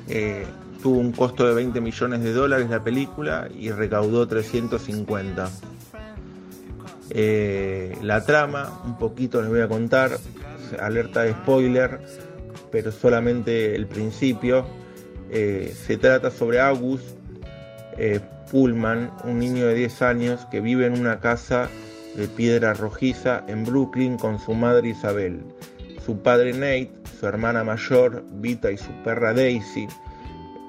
Eh, 0.07 0.45
tuvo 0.83 0.99
un 0.99 1.13
costo 1.13 1.47
de 1.47 1.55
20 1.55 1.79
millones 1.79 2.21
de 2.21 2.33
dólares 2.33 2.69
la 2.69 2.83
película 2.83 3.47
y 3.57 3.71
recaudó 3.71 4.27
350. 4.27 5.49
Eh, 7.09 7.97
la 8.01 8.25
trama, 8.25 8.81
un 8.85 8.97
poquito 8.97 9.41
les 9.41 9.49
voy 9.49 9.61
a 9.61 9.69
contar, 9.69 10.11
alerta 10.77 11.21
de 11.23 11.31
spoiler, 11.31 12.01
pero 12.69 12.91
solamente 12.91 13.75
el 13.75 13.87
principio. 13.87 14.65
Eh, 15.31 15.73
se 15.73 15.97
trata 15.97 16.29
sobre 16.29 16.59
August 16.59 17.05
eh, 17.97 18.19
Pullman, 18.51 19.09
un 19.23 19.39
niño 19.39 19.65
de 19.65 19.75
10 19.75 20.01
años 20.01 20.45
que 20.51 20.59
vive 20.59 20.85
en 20.85 20.99
una 20.99 21.21
casa 21.21 21.69
de 22.15 22.27
piedra 22.27 22.73
rojiza 22.73 23.43
en 23.47 23.63
Brooklyn 23.63 24.17
con 24.17 24.37
su 24.37 24.53
madre 24.53 24.89
Isabel, 24.89 25.43
su 26.05 26.19
padre 26.19 26.51
Nate, 26.51 26.91
su 27.19 27.25
hermana 27.25 27.63
mayor 27.63 28.25
Vita 28.33 28.69
y 28.69 28.77
su 28.77 28.91
perra 29.03 29.33
Daisy. 29.33 29.87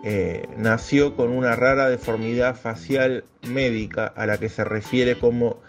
Eh, 0.06 0.46
nació 0.58 1.16
con 1.16 1.30
una 1.30 1.56
rara 1.56 1.88
deformidad 1.88 2.56
facial 2.56 3.24
médica 3.48 4.06
a 4.06 4.26
la 4.26 4.36
que 4.36 4.50
se 4.50 4.62
refiere 4.62 5.18
como 5.18 5.62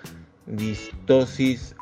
distosis 0.46 1.74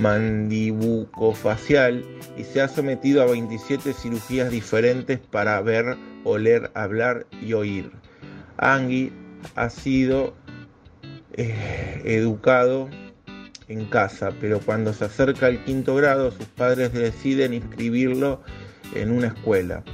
mandibucofacial 0.00 2.04
y 2.36 2.42
se 2.42 2.60
ha 2.60 2.66
sometido 2.66 3.22
a 3.22 3.26
27 3.26 3.92
cirugías 3.92 4.50
diferentes 4.50 5.20
para 5.20 5.62
ver, 5.62 5.96
oler, 6.24 6.72
hablar 6.74 7.24
y 7.40 7.52
oír. 7.52 7.92
Angie 8.56 9.12
ha 9.54 9.70
sido 9.70 10.34
eh, 11.34 12.02
educado 12.04 12.90
en 13.68 13.84
casa, 13.84 14.30
pero 14.40 14.58
cuando 14.58 14.92
se 14.92 15.04
acerca 15.04 15.46
al 15.46 15.62
quinto 15.62 15.94
grado 15.94 16.32
sus 16.32 16.46
padres 16.46 16.92
deciden 16.92 17.54
inscribirlo 17.54 18.42
en 18.96 19.12
una 19.12 19.28
escuela 19.28 19.84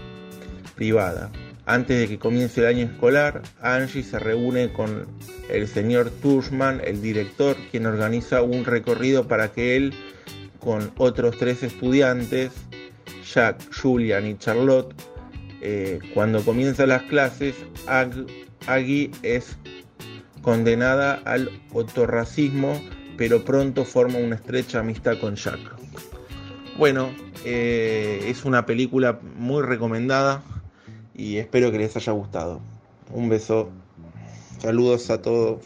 privada. 0.77 1.31
Antes 1.65 1.99
de 1.99 2.07
que 2.07 2.19
comience 2.19 2.61
el 2.61 2.67
año 2.69 2.85
escolar, 2.85 3.43
Angie 3.61 4.05
se 4.05 4.21
reúne 4.21 4.73
con 4.73 5.07
el 5.51 5.67
señor 5.67 6.11
Tushman, 6.23 6.81
el 6.85 7.03
director, 7.03 7.57
quien 7.73 7.87
organiza 7.87 8.43
un 8.43 8.65
recorrido 8.65 9.27
para 9.27 9.51
que 9.51 9.77
él, 9.77 9.93
con 10.61 10.93
otros 10.97 11.37
tres 11.39 11.65
estudiantes, 11.65 12.53
Jack, 13.35 13.61
Julian 13.75 14.27
y 14.27 14.39
Charlotte, 14.39 14.95
eh, 15.61 15.99
cuando 16.15 16.43
comienzan 16.43 16.91
las 16.91 17.03
clases, 17.03 17.57
Ag- 17.89 18.27
Aggie 18.69 19.11
es 19.25 19.57
condenada 20.43 21.15
al 21.25 21.51
otorracismo, 21.73 22.81
pero 23.17 23.45
pronto 23.45 23.85
forma 23.85 24.19
una 24.19 24.37
estrecha 24.37 24.81
amistad 24.81 25.19
con 25.19 25.35
Jack. 25.35 25.59
Bueno, 26.79 27.11
eh, 27.45 28.25
es 28.29 28.45
una 28.45 28.67
película 28.67 29.19
muy 29.37 29.63
recomendada 29.63 30.43
y 31.17 31.39
espero 31.39 31.73
que 31.73 31.79
les 31.79 31.97
haya 31.97 32.13
gustado. 32.13 32.61
Un 33.13 33.29
beso. 33.29 33.71
Saludos 34.59 35.11
a 35.11 35.23
todos. 35.23 35.63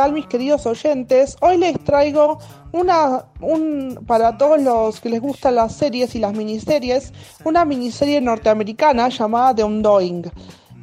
Tal 0.00 0.14
mis 0.14 0.24
queridos 0.24 0.64
oyentes? 0.64 1.36
Hoy 1.42 1.58
les 1.58 1.78
traigo 1.84 2.38
una, 2.72 3.26
un, 3.42 4.02
para 4.06 4.38
todos 4.38 4.58
los 4.58 4.98
que 4.98 5.10
les 5.10 5.20
gustan 5.20 5.56
las 5.56 5.74
series 5.74 6.14
y 6.14 6.20
las 6.20 6.32
miniseries, 6.32 7.12
una 7.44 7.66
miniserie 7.66 8.18
norteamericana 8.22 9.10
llamada 9.10 9.54
The 9.56 9.64
Undoing. 9.64 10.24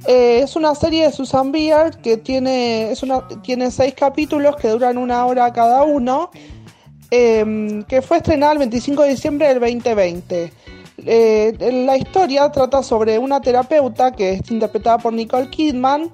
Eh, 0.05 0.41
es 0.43 0.55
una 0.55 0.75
serie 0.75 1.05
de 1.05 1.11
Susan 1.11 1.51
Beard 1.51 1.99
que 2.01 2.17
tiene, 2.17 2.91
es 2.91 3.01
una, 3.01 3.27
tiene 3.41 3.71
seis 3.71 3.95
capítulos 3.95 4.55
que 4.55 4.67
duran 4.67 4.99
una 4.99 5.25
hora 5.25 5.51
cada 5.51 5.81
uno, 5.81 6.29
eh, 7.09 7.83
que 7.87 8.03
fue 8.03 8.17
estrenada 8.17 8.51
el 8.51 8.59
25 8.59 9.01
de 9.01 9.09
diciembre 9.09 9.47
del 9.47 9.59
2020. 9.59 10.53
Eh, 11.07 11.83
la 11.87 11.97
historia 11.97 12.51
trata 12.51 12.83
sobre 12.83 13.17
una 13.17 13.41
terapeuta 13.41 14.11
que 14.11 14.33
es 14.33 14.51
interpretada 14.51 14.99
por 14.99 15.11
Nicole 15.11 15.49
Kidman, 15.49 16.11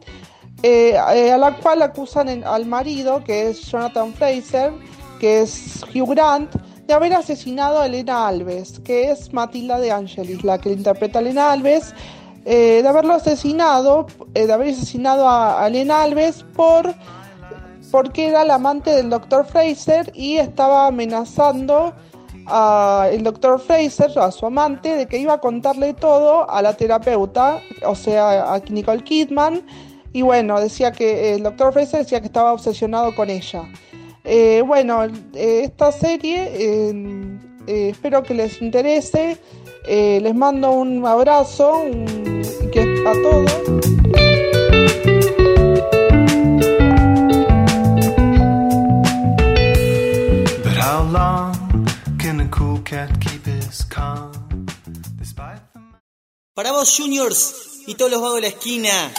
eh, 0.63 0.95
eh, 1.13 1.31
a 1.31 1.37
la 1.37 1.57
cual 1.57 1.81
acusan 1.81 2.43
al 2.43 2.65
marido, 2.65 3.23
que 3.23 3.49
es 3.49 3.61
Jonathan 3.69 4.13
Fraser, 4.13 4.71
que 5.19 5.41
es 5.41 5.83
Hugh 5.93 6.09
Grant, 6.09 6.55
de 6.87 6.93
haber 6.93 7.13
asesinado 7.13 7.79
a 7.79 7.85
Elena 7.85 8.27
Alves, 8.27 8.79
que 8.79 9.11
es 9.11 9.31
Matilda 9.31 9.79
de 9.79 9.91
Angelis, 9.91 10.43
la 10.43 10.57
que 10.57 10.71
interpreta 10.71 11.19
a 11.19 11.21
Elena 11.21 11.51
Alves, 11.51 11.93
eh, 12.45 12.81
de 12.81 12.87
haberlo 12.87 13.13
asesinado, 13.13 14.07
eh, 14.33 14.47
de 14.47 14.53
haber 14.53 14.69
asesinado 14.69 15.27
a, 15.27 15.63
a 15.63 15.67
Elena 15.67 16.01
Alves 16.01 16.43
por 16.55 16.93
porque 17.93 18.29
era 18.29 18.43
la 18.43 18.55
amante 18.55 18.89
del 18.89 19.11
doctor 19.11 19.45
Fraser 19.45 20.11
y 20.15 20.37
estaba 20.37 20.87
amenazando 20.87 21.93
al 22.47 23.21
doctor 23.21 23.59
Fraser, 23.59 24.17
a 24.17 24.31
su 24.31 24.47
amante, 24.47 24.95
de 24.95 25.05
que 25.05 25.19
iba 25.19 25.33
a 25.33 25.37
contarle 25.39 25.93
todo 25.93 26.49
a 26.49 26.63
la 26.63 26.73
terapeuta, 26.75 27.61
o 27.85 27.93
sea, 27.93 28.51
a 28.51 28.59
Nicole 28.67 29.03
Kidman. 29.03 29.61
Y 30.13 30.21
bueno, 30.21 30.61
decía 30.61 30.91
que 30.91 31.33
el 31.33 31.43
doctor 31.43 31.73
Fraser 31.73 32.01
decía 32.01 32.21
que 32.21 32.27
estaba 32.27 32.53
obsesionado 32.53 33.15
con 33.15 33.31
ella. 33.31 33.63
Eh, 34.23 34.63
bueno, 34.65 35.03
eh, 35.33 35.61
esta 35.63 35.91
serie 35.91 36.49
eh, 36.55 37.89
espero 37.89 38.21
que 38.23 38.35
les 38.35 38.61
interese. 38.61 39.37
les 39.85 40.35
mando 40.35 40.71
un 40.71 41.05
abrazo 41.05 41.81
un, 41.81 42.41
que, 42.71 42.81
a 43.05 43.13
todos. 43.13 43.51
But 50.63 50.77
how 50.77 51.03
long 51.11 51.87
can 52.17 52.39
a 52.39 52.47
cool 52.49 52.79
cat 52.85 53.09
keep 53.19 53.45
his 53.45 53.83
calm 53.89 54.31
despite 55.17 55.59
the 55.73 55.79
Para 56.53 56.71
vos, 56.71 56.95
Juniors, 56.95 57.81
y 57.87 57.95
todos 57.95 58.11
los 58.11 58.21
vagos 58.21 58.35
de 58.35 58.41
la 58.41 58.47
esquina. 58.47 59.11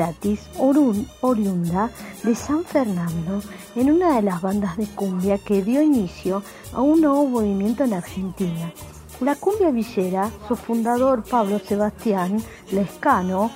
Gratis, 0.00 0.48
oriunda 0.56 1.90
de 2.22 2.34
San 2.34 2.64
Fernando, 2.64 3.42
en 3.76 3.90
una 3.90 4.16
de 4.16 4.22
las 4.22 4.40
bandas 4.40 4.78
de 4.78 4.86
cumbia 4.86 5.36
que 5.36 5.62
dio 5.62 5.82
inicio 5.82 6.42
a 6.72 6.80
un 6.80 7.02
nuevo 7.02 7.26
movimiento 7.26 7.84
en 7.84 7.92
Argentina. 7.92 8.72
La 9.20 9.36
cumbia 9.36 9.70
villera, 9.70 10.30
su 10.48 10.56
fundador 10.56 11.22
Pablo 11.22 11.58
Sebastián 11.58 12.42
Lescano, 12.72 13.50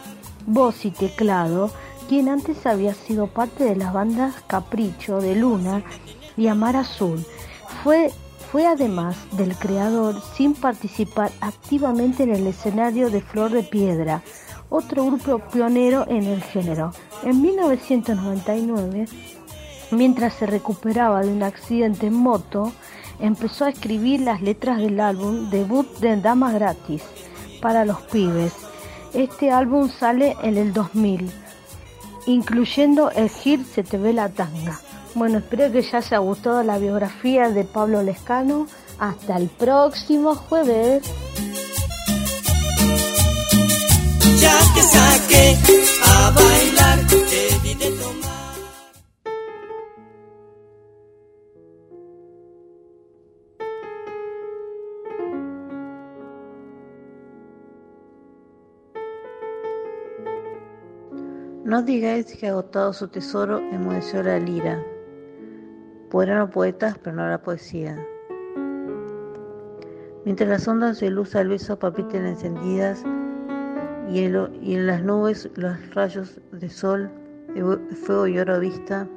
voz 0.47 0.85
y 0.85 0.91
teclado, 0.91 1.71
quien 2.11 2.29
antes 2.29 2.67
había 2.67 2.93
sido 2.93 3.27
parte 3.29 3.65
de 3.65 3.77
las 3.77 3.95
bandas 3.95 4.35
Capricho 4.47 5.23
de 5.23 5.37
Luna 5.37 5.83
y 6.37 6.49
Amar 6.49 6.77
Azul, 6.77 7.25
fue 7.83 8.13
fue 8.53 8.67
además 8.69 9.17
del 9.33 9.57
creador 9.57 10.15
sin 10.37 10.55
participar 10.55 11.33
activamente 11.41 12.23
en 12.23 12.31
el 12.31 12.47
escenario 12.47 13.11
de 13.11 13.21
Flor 13.21 13.51
de 13.51 13.65
Piedra, 13.65 14.23
otro 14.69 15.07
grupo 15.07 15.39
pionero 15.39 16.07
en 16.09 16.25
el 16.25 16.43
género. 16.43 16.93
En 17.23 17.41
1999, 17.41 19.07
mientras 19.91 20.35
se 20.35 20.47
recuperaba 20.47 21.23
de 21.23 21.33
un 21.33 21.43
accidente 21.43 22.07
en 22.07 22.15
moto, 22.15 22.73
empezó 23.21 23.65
a 23.65 23.71
escribir 23.71 24.21
las 24.21 24.43
letras 24.43 24.79
del 24.79 25.01
álbum 25.01 25.51
debut 25.51 25.87
de 25.99 26.17
Dama 26.17 26.53
Gratis 26.53 27.03
para 27.61 27.85
los 27.85 28.01
pibes. 28.03 28.53
Este 29.13 29.51
álbum 29.51 29.89
sale 29.89 30.37
en 30.43 30.57
el 30.57 30.73
2000, 30.73 31.31
incluyendo 32.27 33.11
el 33.11 33.29
hit 33.29 33.65
Se 33.65 33.83
te 33.85 33.97
ve 33.97 34.13
la 34.13 34.29
tanga. 34.29 34.81
Bueno, 35.15 35.39
espero 35.39 35.71
que 35.71 35.83
ya 35.83 35.99
haya 35.99 36.19
gustado 36.19 36.63
la 36.65 36.79
biografía 36.79 37.49
de 37.51 37.65
Pablo 37.65 38.03
Lescano. 38.03 38.67
Hasta 38.99 39.37
el 39.37 39.49
próximo 39.49 40.35
jueves. 40.35 41.03
Ya 44.45 44.59
te 44.75 44.83
saqué 44.83 45.45
a 46.05 46.31
bailar, 46.37 46.99
te 47.09 47.43
di 47.63 47.75
de 47.81 47.91
tomar. 48.01 48.25
No 61.65 61.83
digáis 61.83 62.37
que 62.37 62.49
agotado 62.49 62.93
su 62.93 63.09
tesoro 63.09 63.61
enmudeció 63.61 64.23
la 64.23 64.39
lira. 64.39 64.85
Podrán 66.11 66.51
poetas, 66.51 66.99
pero 67.03 67.17
no 67.17 67.27
la 67.27 67.41
poesía. 67.41 67.97
Mientras 70.27 70.51
las 70.51 70.69
ondas 70.69 71.01
de 71.01 71.09
luz 71.09 71.35
al 71.35 71.49
beso 71.49 71.79
palpiten 71.79 72.27
encendidas 72.27 73.03
y 74.11 74.21
en, 74.21 74.87
las 74.87 75.03
nubes 75.03 75.49
los 75.57 75.95
rayos 75.95 76.41
de 76.53 76.69
sol, 76.69 77.11
de 77.55 77.97
fuego 77.97 78.27
y 78.27 78.39
oro 78.39 78.61
vista, 78.61 79.09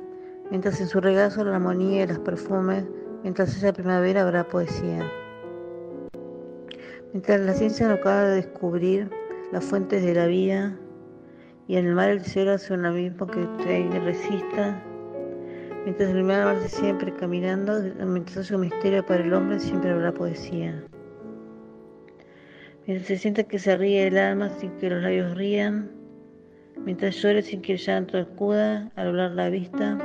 mientras 0.50 0.80
en 0.80 0.88
su 0.88 1.02
regazo 1.02 1.44
la 1.44 1.56
armonía 1.56 2.04
y 2.04 2.08
los 2.08 2.20
perfumes, 2.20 2.86
mientras 3.24 3.56
haya 3.58 3.74
primavera 3.74 4.22
habrá 4.22 4.48
poesía. 4.48 5.06
Mientras 7.14 7.42
la 7.42 7.54
ciencia 7.54 7.88
no 7.88 7.96
acaba 7.96 8.24
de 8.24 8.36
descubrir 8.36 9.10
las 9.52 9.64
fuentes 9.64 10.04
de 10.04 10.14
la 10.14 10.28
vida, 10.28 10.78
y 11.68 11.76
en 11.76 11.88
el 11.88 11.96
mar 11.96 12.10
el 12.10 12.22
cielo 12.22 12.54
hace 12.54 12.74
un 12.74 12.86
abismo 12.86 13.28
que 13.28 13.40
usted 13.40 14.04
resista. 14.04 14.82
Mientras 15.84 16.10
el 16.10 16.24
mar 16.24 16.58
siempre 16.68 17.14
caminando, 17.14 17.82
mientras 18.06 18.38
hace 18.38 18.56
un 18.56 18.62
misterio 18.62 19.06
para 19.06 19.24
el 19.24 19.34
hombre, 19.34 19.60
siempre 19.60 19.92
habrá 19.92 20.14
poesía. 20.14 20.82
Mientras 22.88 23.08
se 23.10 23.18
sienta 23.18 23.44
que 23.44 23.60
se 23.60 23.76
ríe 23.76 24.08
el 24.08 24.18
alma 24.18 24.50
sin 24.62 24.72
que 24.78 24.90
los 24.90 25.04
labios 25.04 25.36
rían, 25.36 25.92
mientras 26.86 27.22
llore 27.22 27.42
sin 27.42 27.62
que 27.62 27.74
el 27.74 27.80
llanto 27.80 28.18
acuda 28.18 28.90
al 28.96 29.08
doblar 29.08 29.32
la 29.32 29.50
vista, 29.50 29.98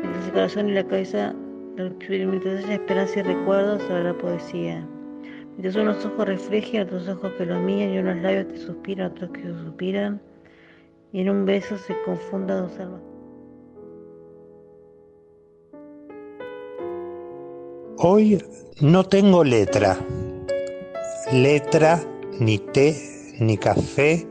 mientras 0.00 0.24
el 0.24 0.32
corazón 0.32 0.70
y 0.70 0.72
la 0.72 0.82
cabeza, 0.82 1.34
mientras 1.76 2.64
haya 2.64 2.72
esperanza 2.72 3.20
y 3.20 3.22
recuerdos, 3.24 3.82
habrá 3.90 4.16
poesía. 4.16 4.88
Mientras 5.58 5.76
unos 5.76 6.06
ojos 6.06 6.26
reflejen, 6.26 6.80
otros 6.80 7.06
ojos 7.06 7.32
que 7.36 7.44
lo 7.44 7.60
mían 7.60 7.90
y 7.90 7.98
unos 7.98 8.16
labios 8.22 8.48
te 8.48 8.56
suspiran, 8.56 9.12
otros 9.12 9.30
que 9.32 9.42
suspiran, 9.42 10.18
y 11.12 11.20
en 11.20 11.28
un 11.28 11.44
beso 11.44 11.76
se 11.76 11.94
confundan 12.06 12.62
dos 12.62 12.78
almas. 12.78 13.02
Hoy 17.98 18.42
no 18.80 19.04
tengo 19.04 19.44
letra. 19.44 19.98
Letra, 21.30 22.00
ni 22.44 22.58
té, 22.58 23.34
ni 23.38 23.56
café, 23.56 24.26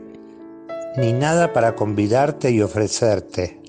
ni 0.96 1.12
nada 1.12 1.52
para 1.52 1.74
convidarte 1.74 2.50
y 2.50 2.60
ofrecerte. 2.60 3.60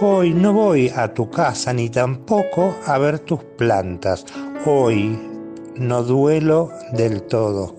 Hoy 0.00 0.34
no 0.34 0.52
voy 0.52 0.92
a 0.94 1.14
tu 1.14 1.30
casa 1.30 1.72
ni 1.72 1.88
tampoco 1.88 2.76
a 2.84 2.98
ver 2.98 3.20
tus 3.20 3.42
plantas. 3.42 4.26
Hoy 4.66 5.18
no 5.76 6.02
duelo 6.02 6.70
del 6.92 7.22
todo. 7.22 7.74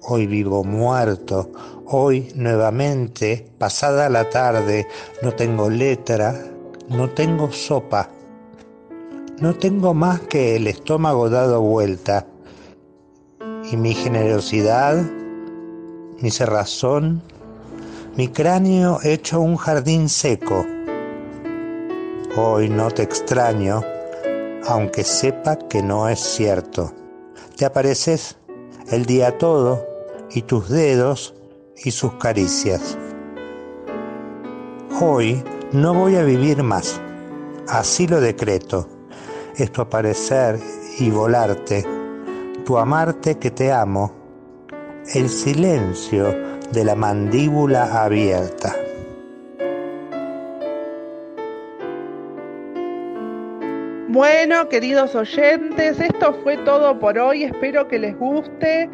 Hoy 0.00 0.26
vivo 0.26 0.64
muerto. 0.64 1.50
Hoy 1.86 2.32
nuevamente, 2.34 3.46
pasada 3.58 4.08
la 4.08 4.30
tarde, 4.30 4.86
no 5.22 5.32
tengo 5.32 5.68
letra, 5.68 6.34
no 6.88 7.10
tengo 7.10 7.52
sopa. 7.52 8.08
No 9.38 9.54
tengo 9.54 9.92
más 9.92 10.20
que 10.20 10.56
el 10.56 10.66
estómago 10.66 11.28
dado 11.28 11.60
vuelta 11.60 12.26
y 13.70 13.76
mi 13.76 13.94
generosidad, 13.94 15.02
mi 16.20 16.30
cerrazón, 16.30 17.22
mi 18.16 18.28
cráneo 18.28 18.98
hecho 19.02 19.40
un 19.40 19.56
jardín 19.56 20.08
seco. 20.08 20.64
Hoy 22.36 22.68
no 22.68 22.90
te 22.90 23.02
extraño, 23.02 23.82
aunque 24.66 25.04
sepa 25.04 25.56
que 25.56 25.82
no 25.82 26.08
es 26.08 26.20
cierto. 26.20 26.92
Te 27.56 27.64
apareces 27.64 28.36
el 28.90 29.06
día 29.06 29.38
todo 29.38 29.86
y 30.30 30.42
tus 30.42 30.68
dedos 30.68 31.34
y 31.84 31.90
sus 31.90 32.14
caricias. 32.14 32.96
Hoy 35.00 35.42
no 35.72 35.94
voy 35.94 36.16
a 36.16 36.22
vivir 36.22 36.62
más, 36.62 37.00
así 37.68 38.06
lo 38.06 38.20
decreto 38.20 38.88
es 39.56 39.72
tu 39.72 39.80
aparecer 39.80 40.60
y 40.98 41.10
volarte, 41.10 41.84
tu 42.66 42.76
amarte 42.76 43.36
que 43.36 43.52
te 43.52 43.70
amo, 43.70 44.10
el 45.14 45.28
silencio 45.28 46.34
de 46.72 46.84
la 46.84 46.96
mandíbula 46.96 48.02
abierta. 48.02 48.74
Bueno, 54.08 54.68
queridos 54.68 55.14
oyentes, 55.14 56.00
esto 56.00 56.34
fue 56.42 56.56
todo 56.56 56.98
por 56.98 57.16
hoy. 57.20 57.44
Espero 57.44 57.86
que 57.86 58.00
les 58.00 58.18
guste, 58.18 58.90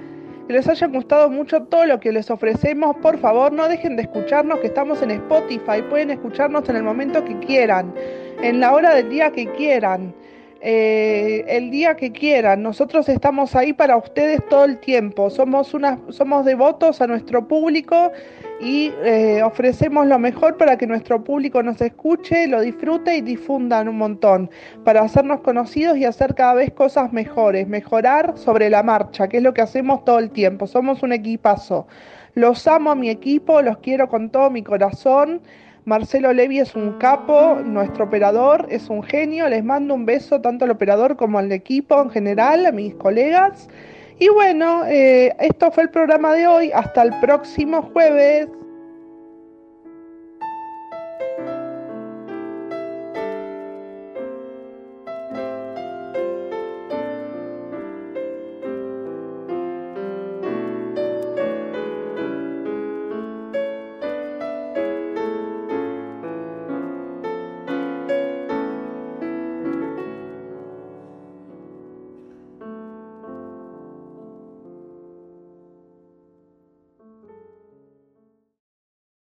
que 0.46 0.52
les 0.52 0.68
haya 0.68 0.86
gustado 0.88 1.30
mucho 1.30 1.62
todo 1.62 1.86
lo 1.86 1.98
que 1.98 2.12
les 2.12 2.30
ofrecemos. 2.30 2.94
Por 2.96 3.18
favor, 3.20 3.54
no 3.54 3.68
dejen 3.68 3.96
de 3.96 4.02
escucharnos, 4.02 4.58
que 4.58 4.66
estamos 4.66 5.00
en 5.00 5.12
Spotify. 5.12 5.80
Pueden 5.88 6.10
escucharnos 6.10 6.68
en 6.68 6.76
el 6.76 6.82
momento 6.82 7.24
que 7.24 7.38
quieran, 7.38 7.94
en 8.42 8.60
la 8.60 8.74
hora 8.74 8.94
del 8.94 9.08
día 9.08 9.32
que 9.32 9.50
quieran, 9.52 10.14
eh, 10.64 11.44
el 11.48 11.72
día 11.72 11.96
que 11.96 12.12
quieran. 12.12 12.62
Nosotros 12.62 13.08
estamos 13.08 13.56
ahí 13.56 13.72
para 13.72 13.96
ustedes 13.96 14.46
todo 14.48 14.64
el 14.64 14.78
tiempo. 14.78 15.28
Somos, 15.28 15.74
una, 15.74 15.98
somos 16.10 16.44
devotos 16.44 17.00
a 17.00 17.08
nuestro 17.08 17.48
público 17.48 18.12
y 18.60 18.92
eh, 19.02 19.42
ofrecemos 19.42 20.06
lo 20.06 20.20
mejor 20.20 20.56
para 20.56 20.78
que 20.78 20.86
nuestro 20.86 21.24
público 21.24 21.64
nos 21.64 21.80
escuche, 21.80 22.46
lo 22.46 22.60
disfrute 22.60 23.16
y 23.16 23.22
difundan 23.22 23.88
un 23.88 23.98
montón, 23.98 24.50
para 24.84 25.02
hacernos 25.02 25.40
conocidos 25.40 25.98
y 25.98 26.04
hacer 26.04 26.36
cada 26.36 26.54
vez 26.54 26.70
cosas 26.70 27.12
mejores, 27.12 27.66
mejorar 27.66 28.38
sobre 28.38 28.70
la 28.70 28.84
marcha, 28.84 29.26
que 29.26 29.38
es 29.38 29.42
lo 29.42 29.52
que 29.52 29.62
hacemos 29.62 30.04
todo 30.04 30.20
el 30.20 30.30
tiempo. 30.30 30.68
Somos 30.68 31.02
un 31.02 31.12
equipazo. 31.12 31.88
Los 32.34 32.68
amo 32.68 32.92
a 32.92 32.94
mi 32.94 33.10
equipo, 33.10 33.60
los 33.62 33.78
quiero 33.78 34.08
con 34.08 34.30
todo 34.30 34.48
mi 34.48 34.62
corazón. 34.62 35.42
Marcelo 35.84 36.32
Levi 36.32 36.60
es 36.60 36.76
un 36.76 36.92
capo, 36.98 37.56
nuestro 37.64 38.04
operador 38.04 38.66
es 38.70 38.88
un 38.88 39.02
genio. 39.02 39.48
Les 39.48 39.64
mando 39.64 39.94
un 39.94 40.06
beso 40.06 40.40
tanto 40.40 40.64
al 40.64 40.70
operador 40.70 41.16
como 41.16 41.40
al 41.40 41.50
equipo 41.50 42.00
en 42.00 42.10
general, 42.10 42.66
a 42.66 42.72
mis 42.72 42.94
colegas. 42.94 43.68
Y 44.20 44.28
bueno, 44.28 44.84
eh, 44.86 45.34
esto 45.40 45.72
fue 45.72 45.82
el 45.82 45.90
programa 45.90 46.34
de 46.34 46.46
hoy. 46.46 46.70
Hasta 46.72 47.02
el 47.02 47.18
próximo 47.20 47.82
jueves. 47.82 48.46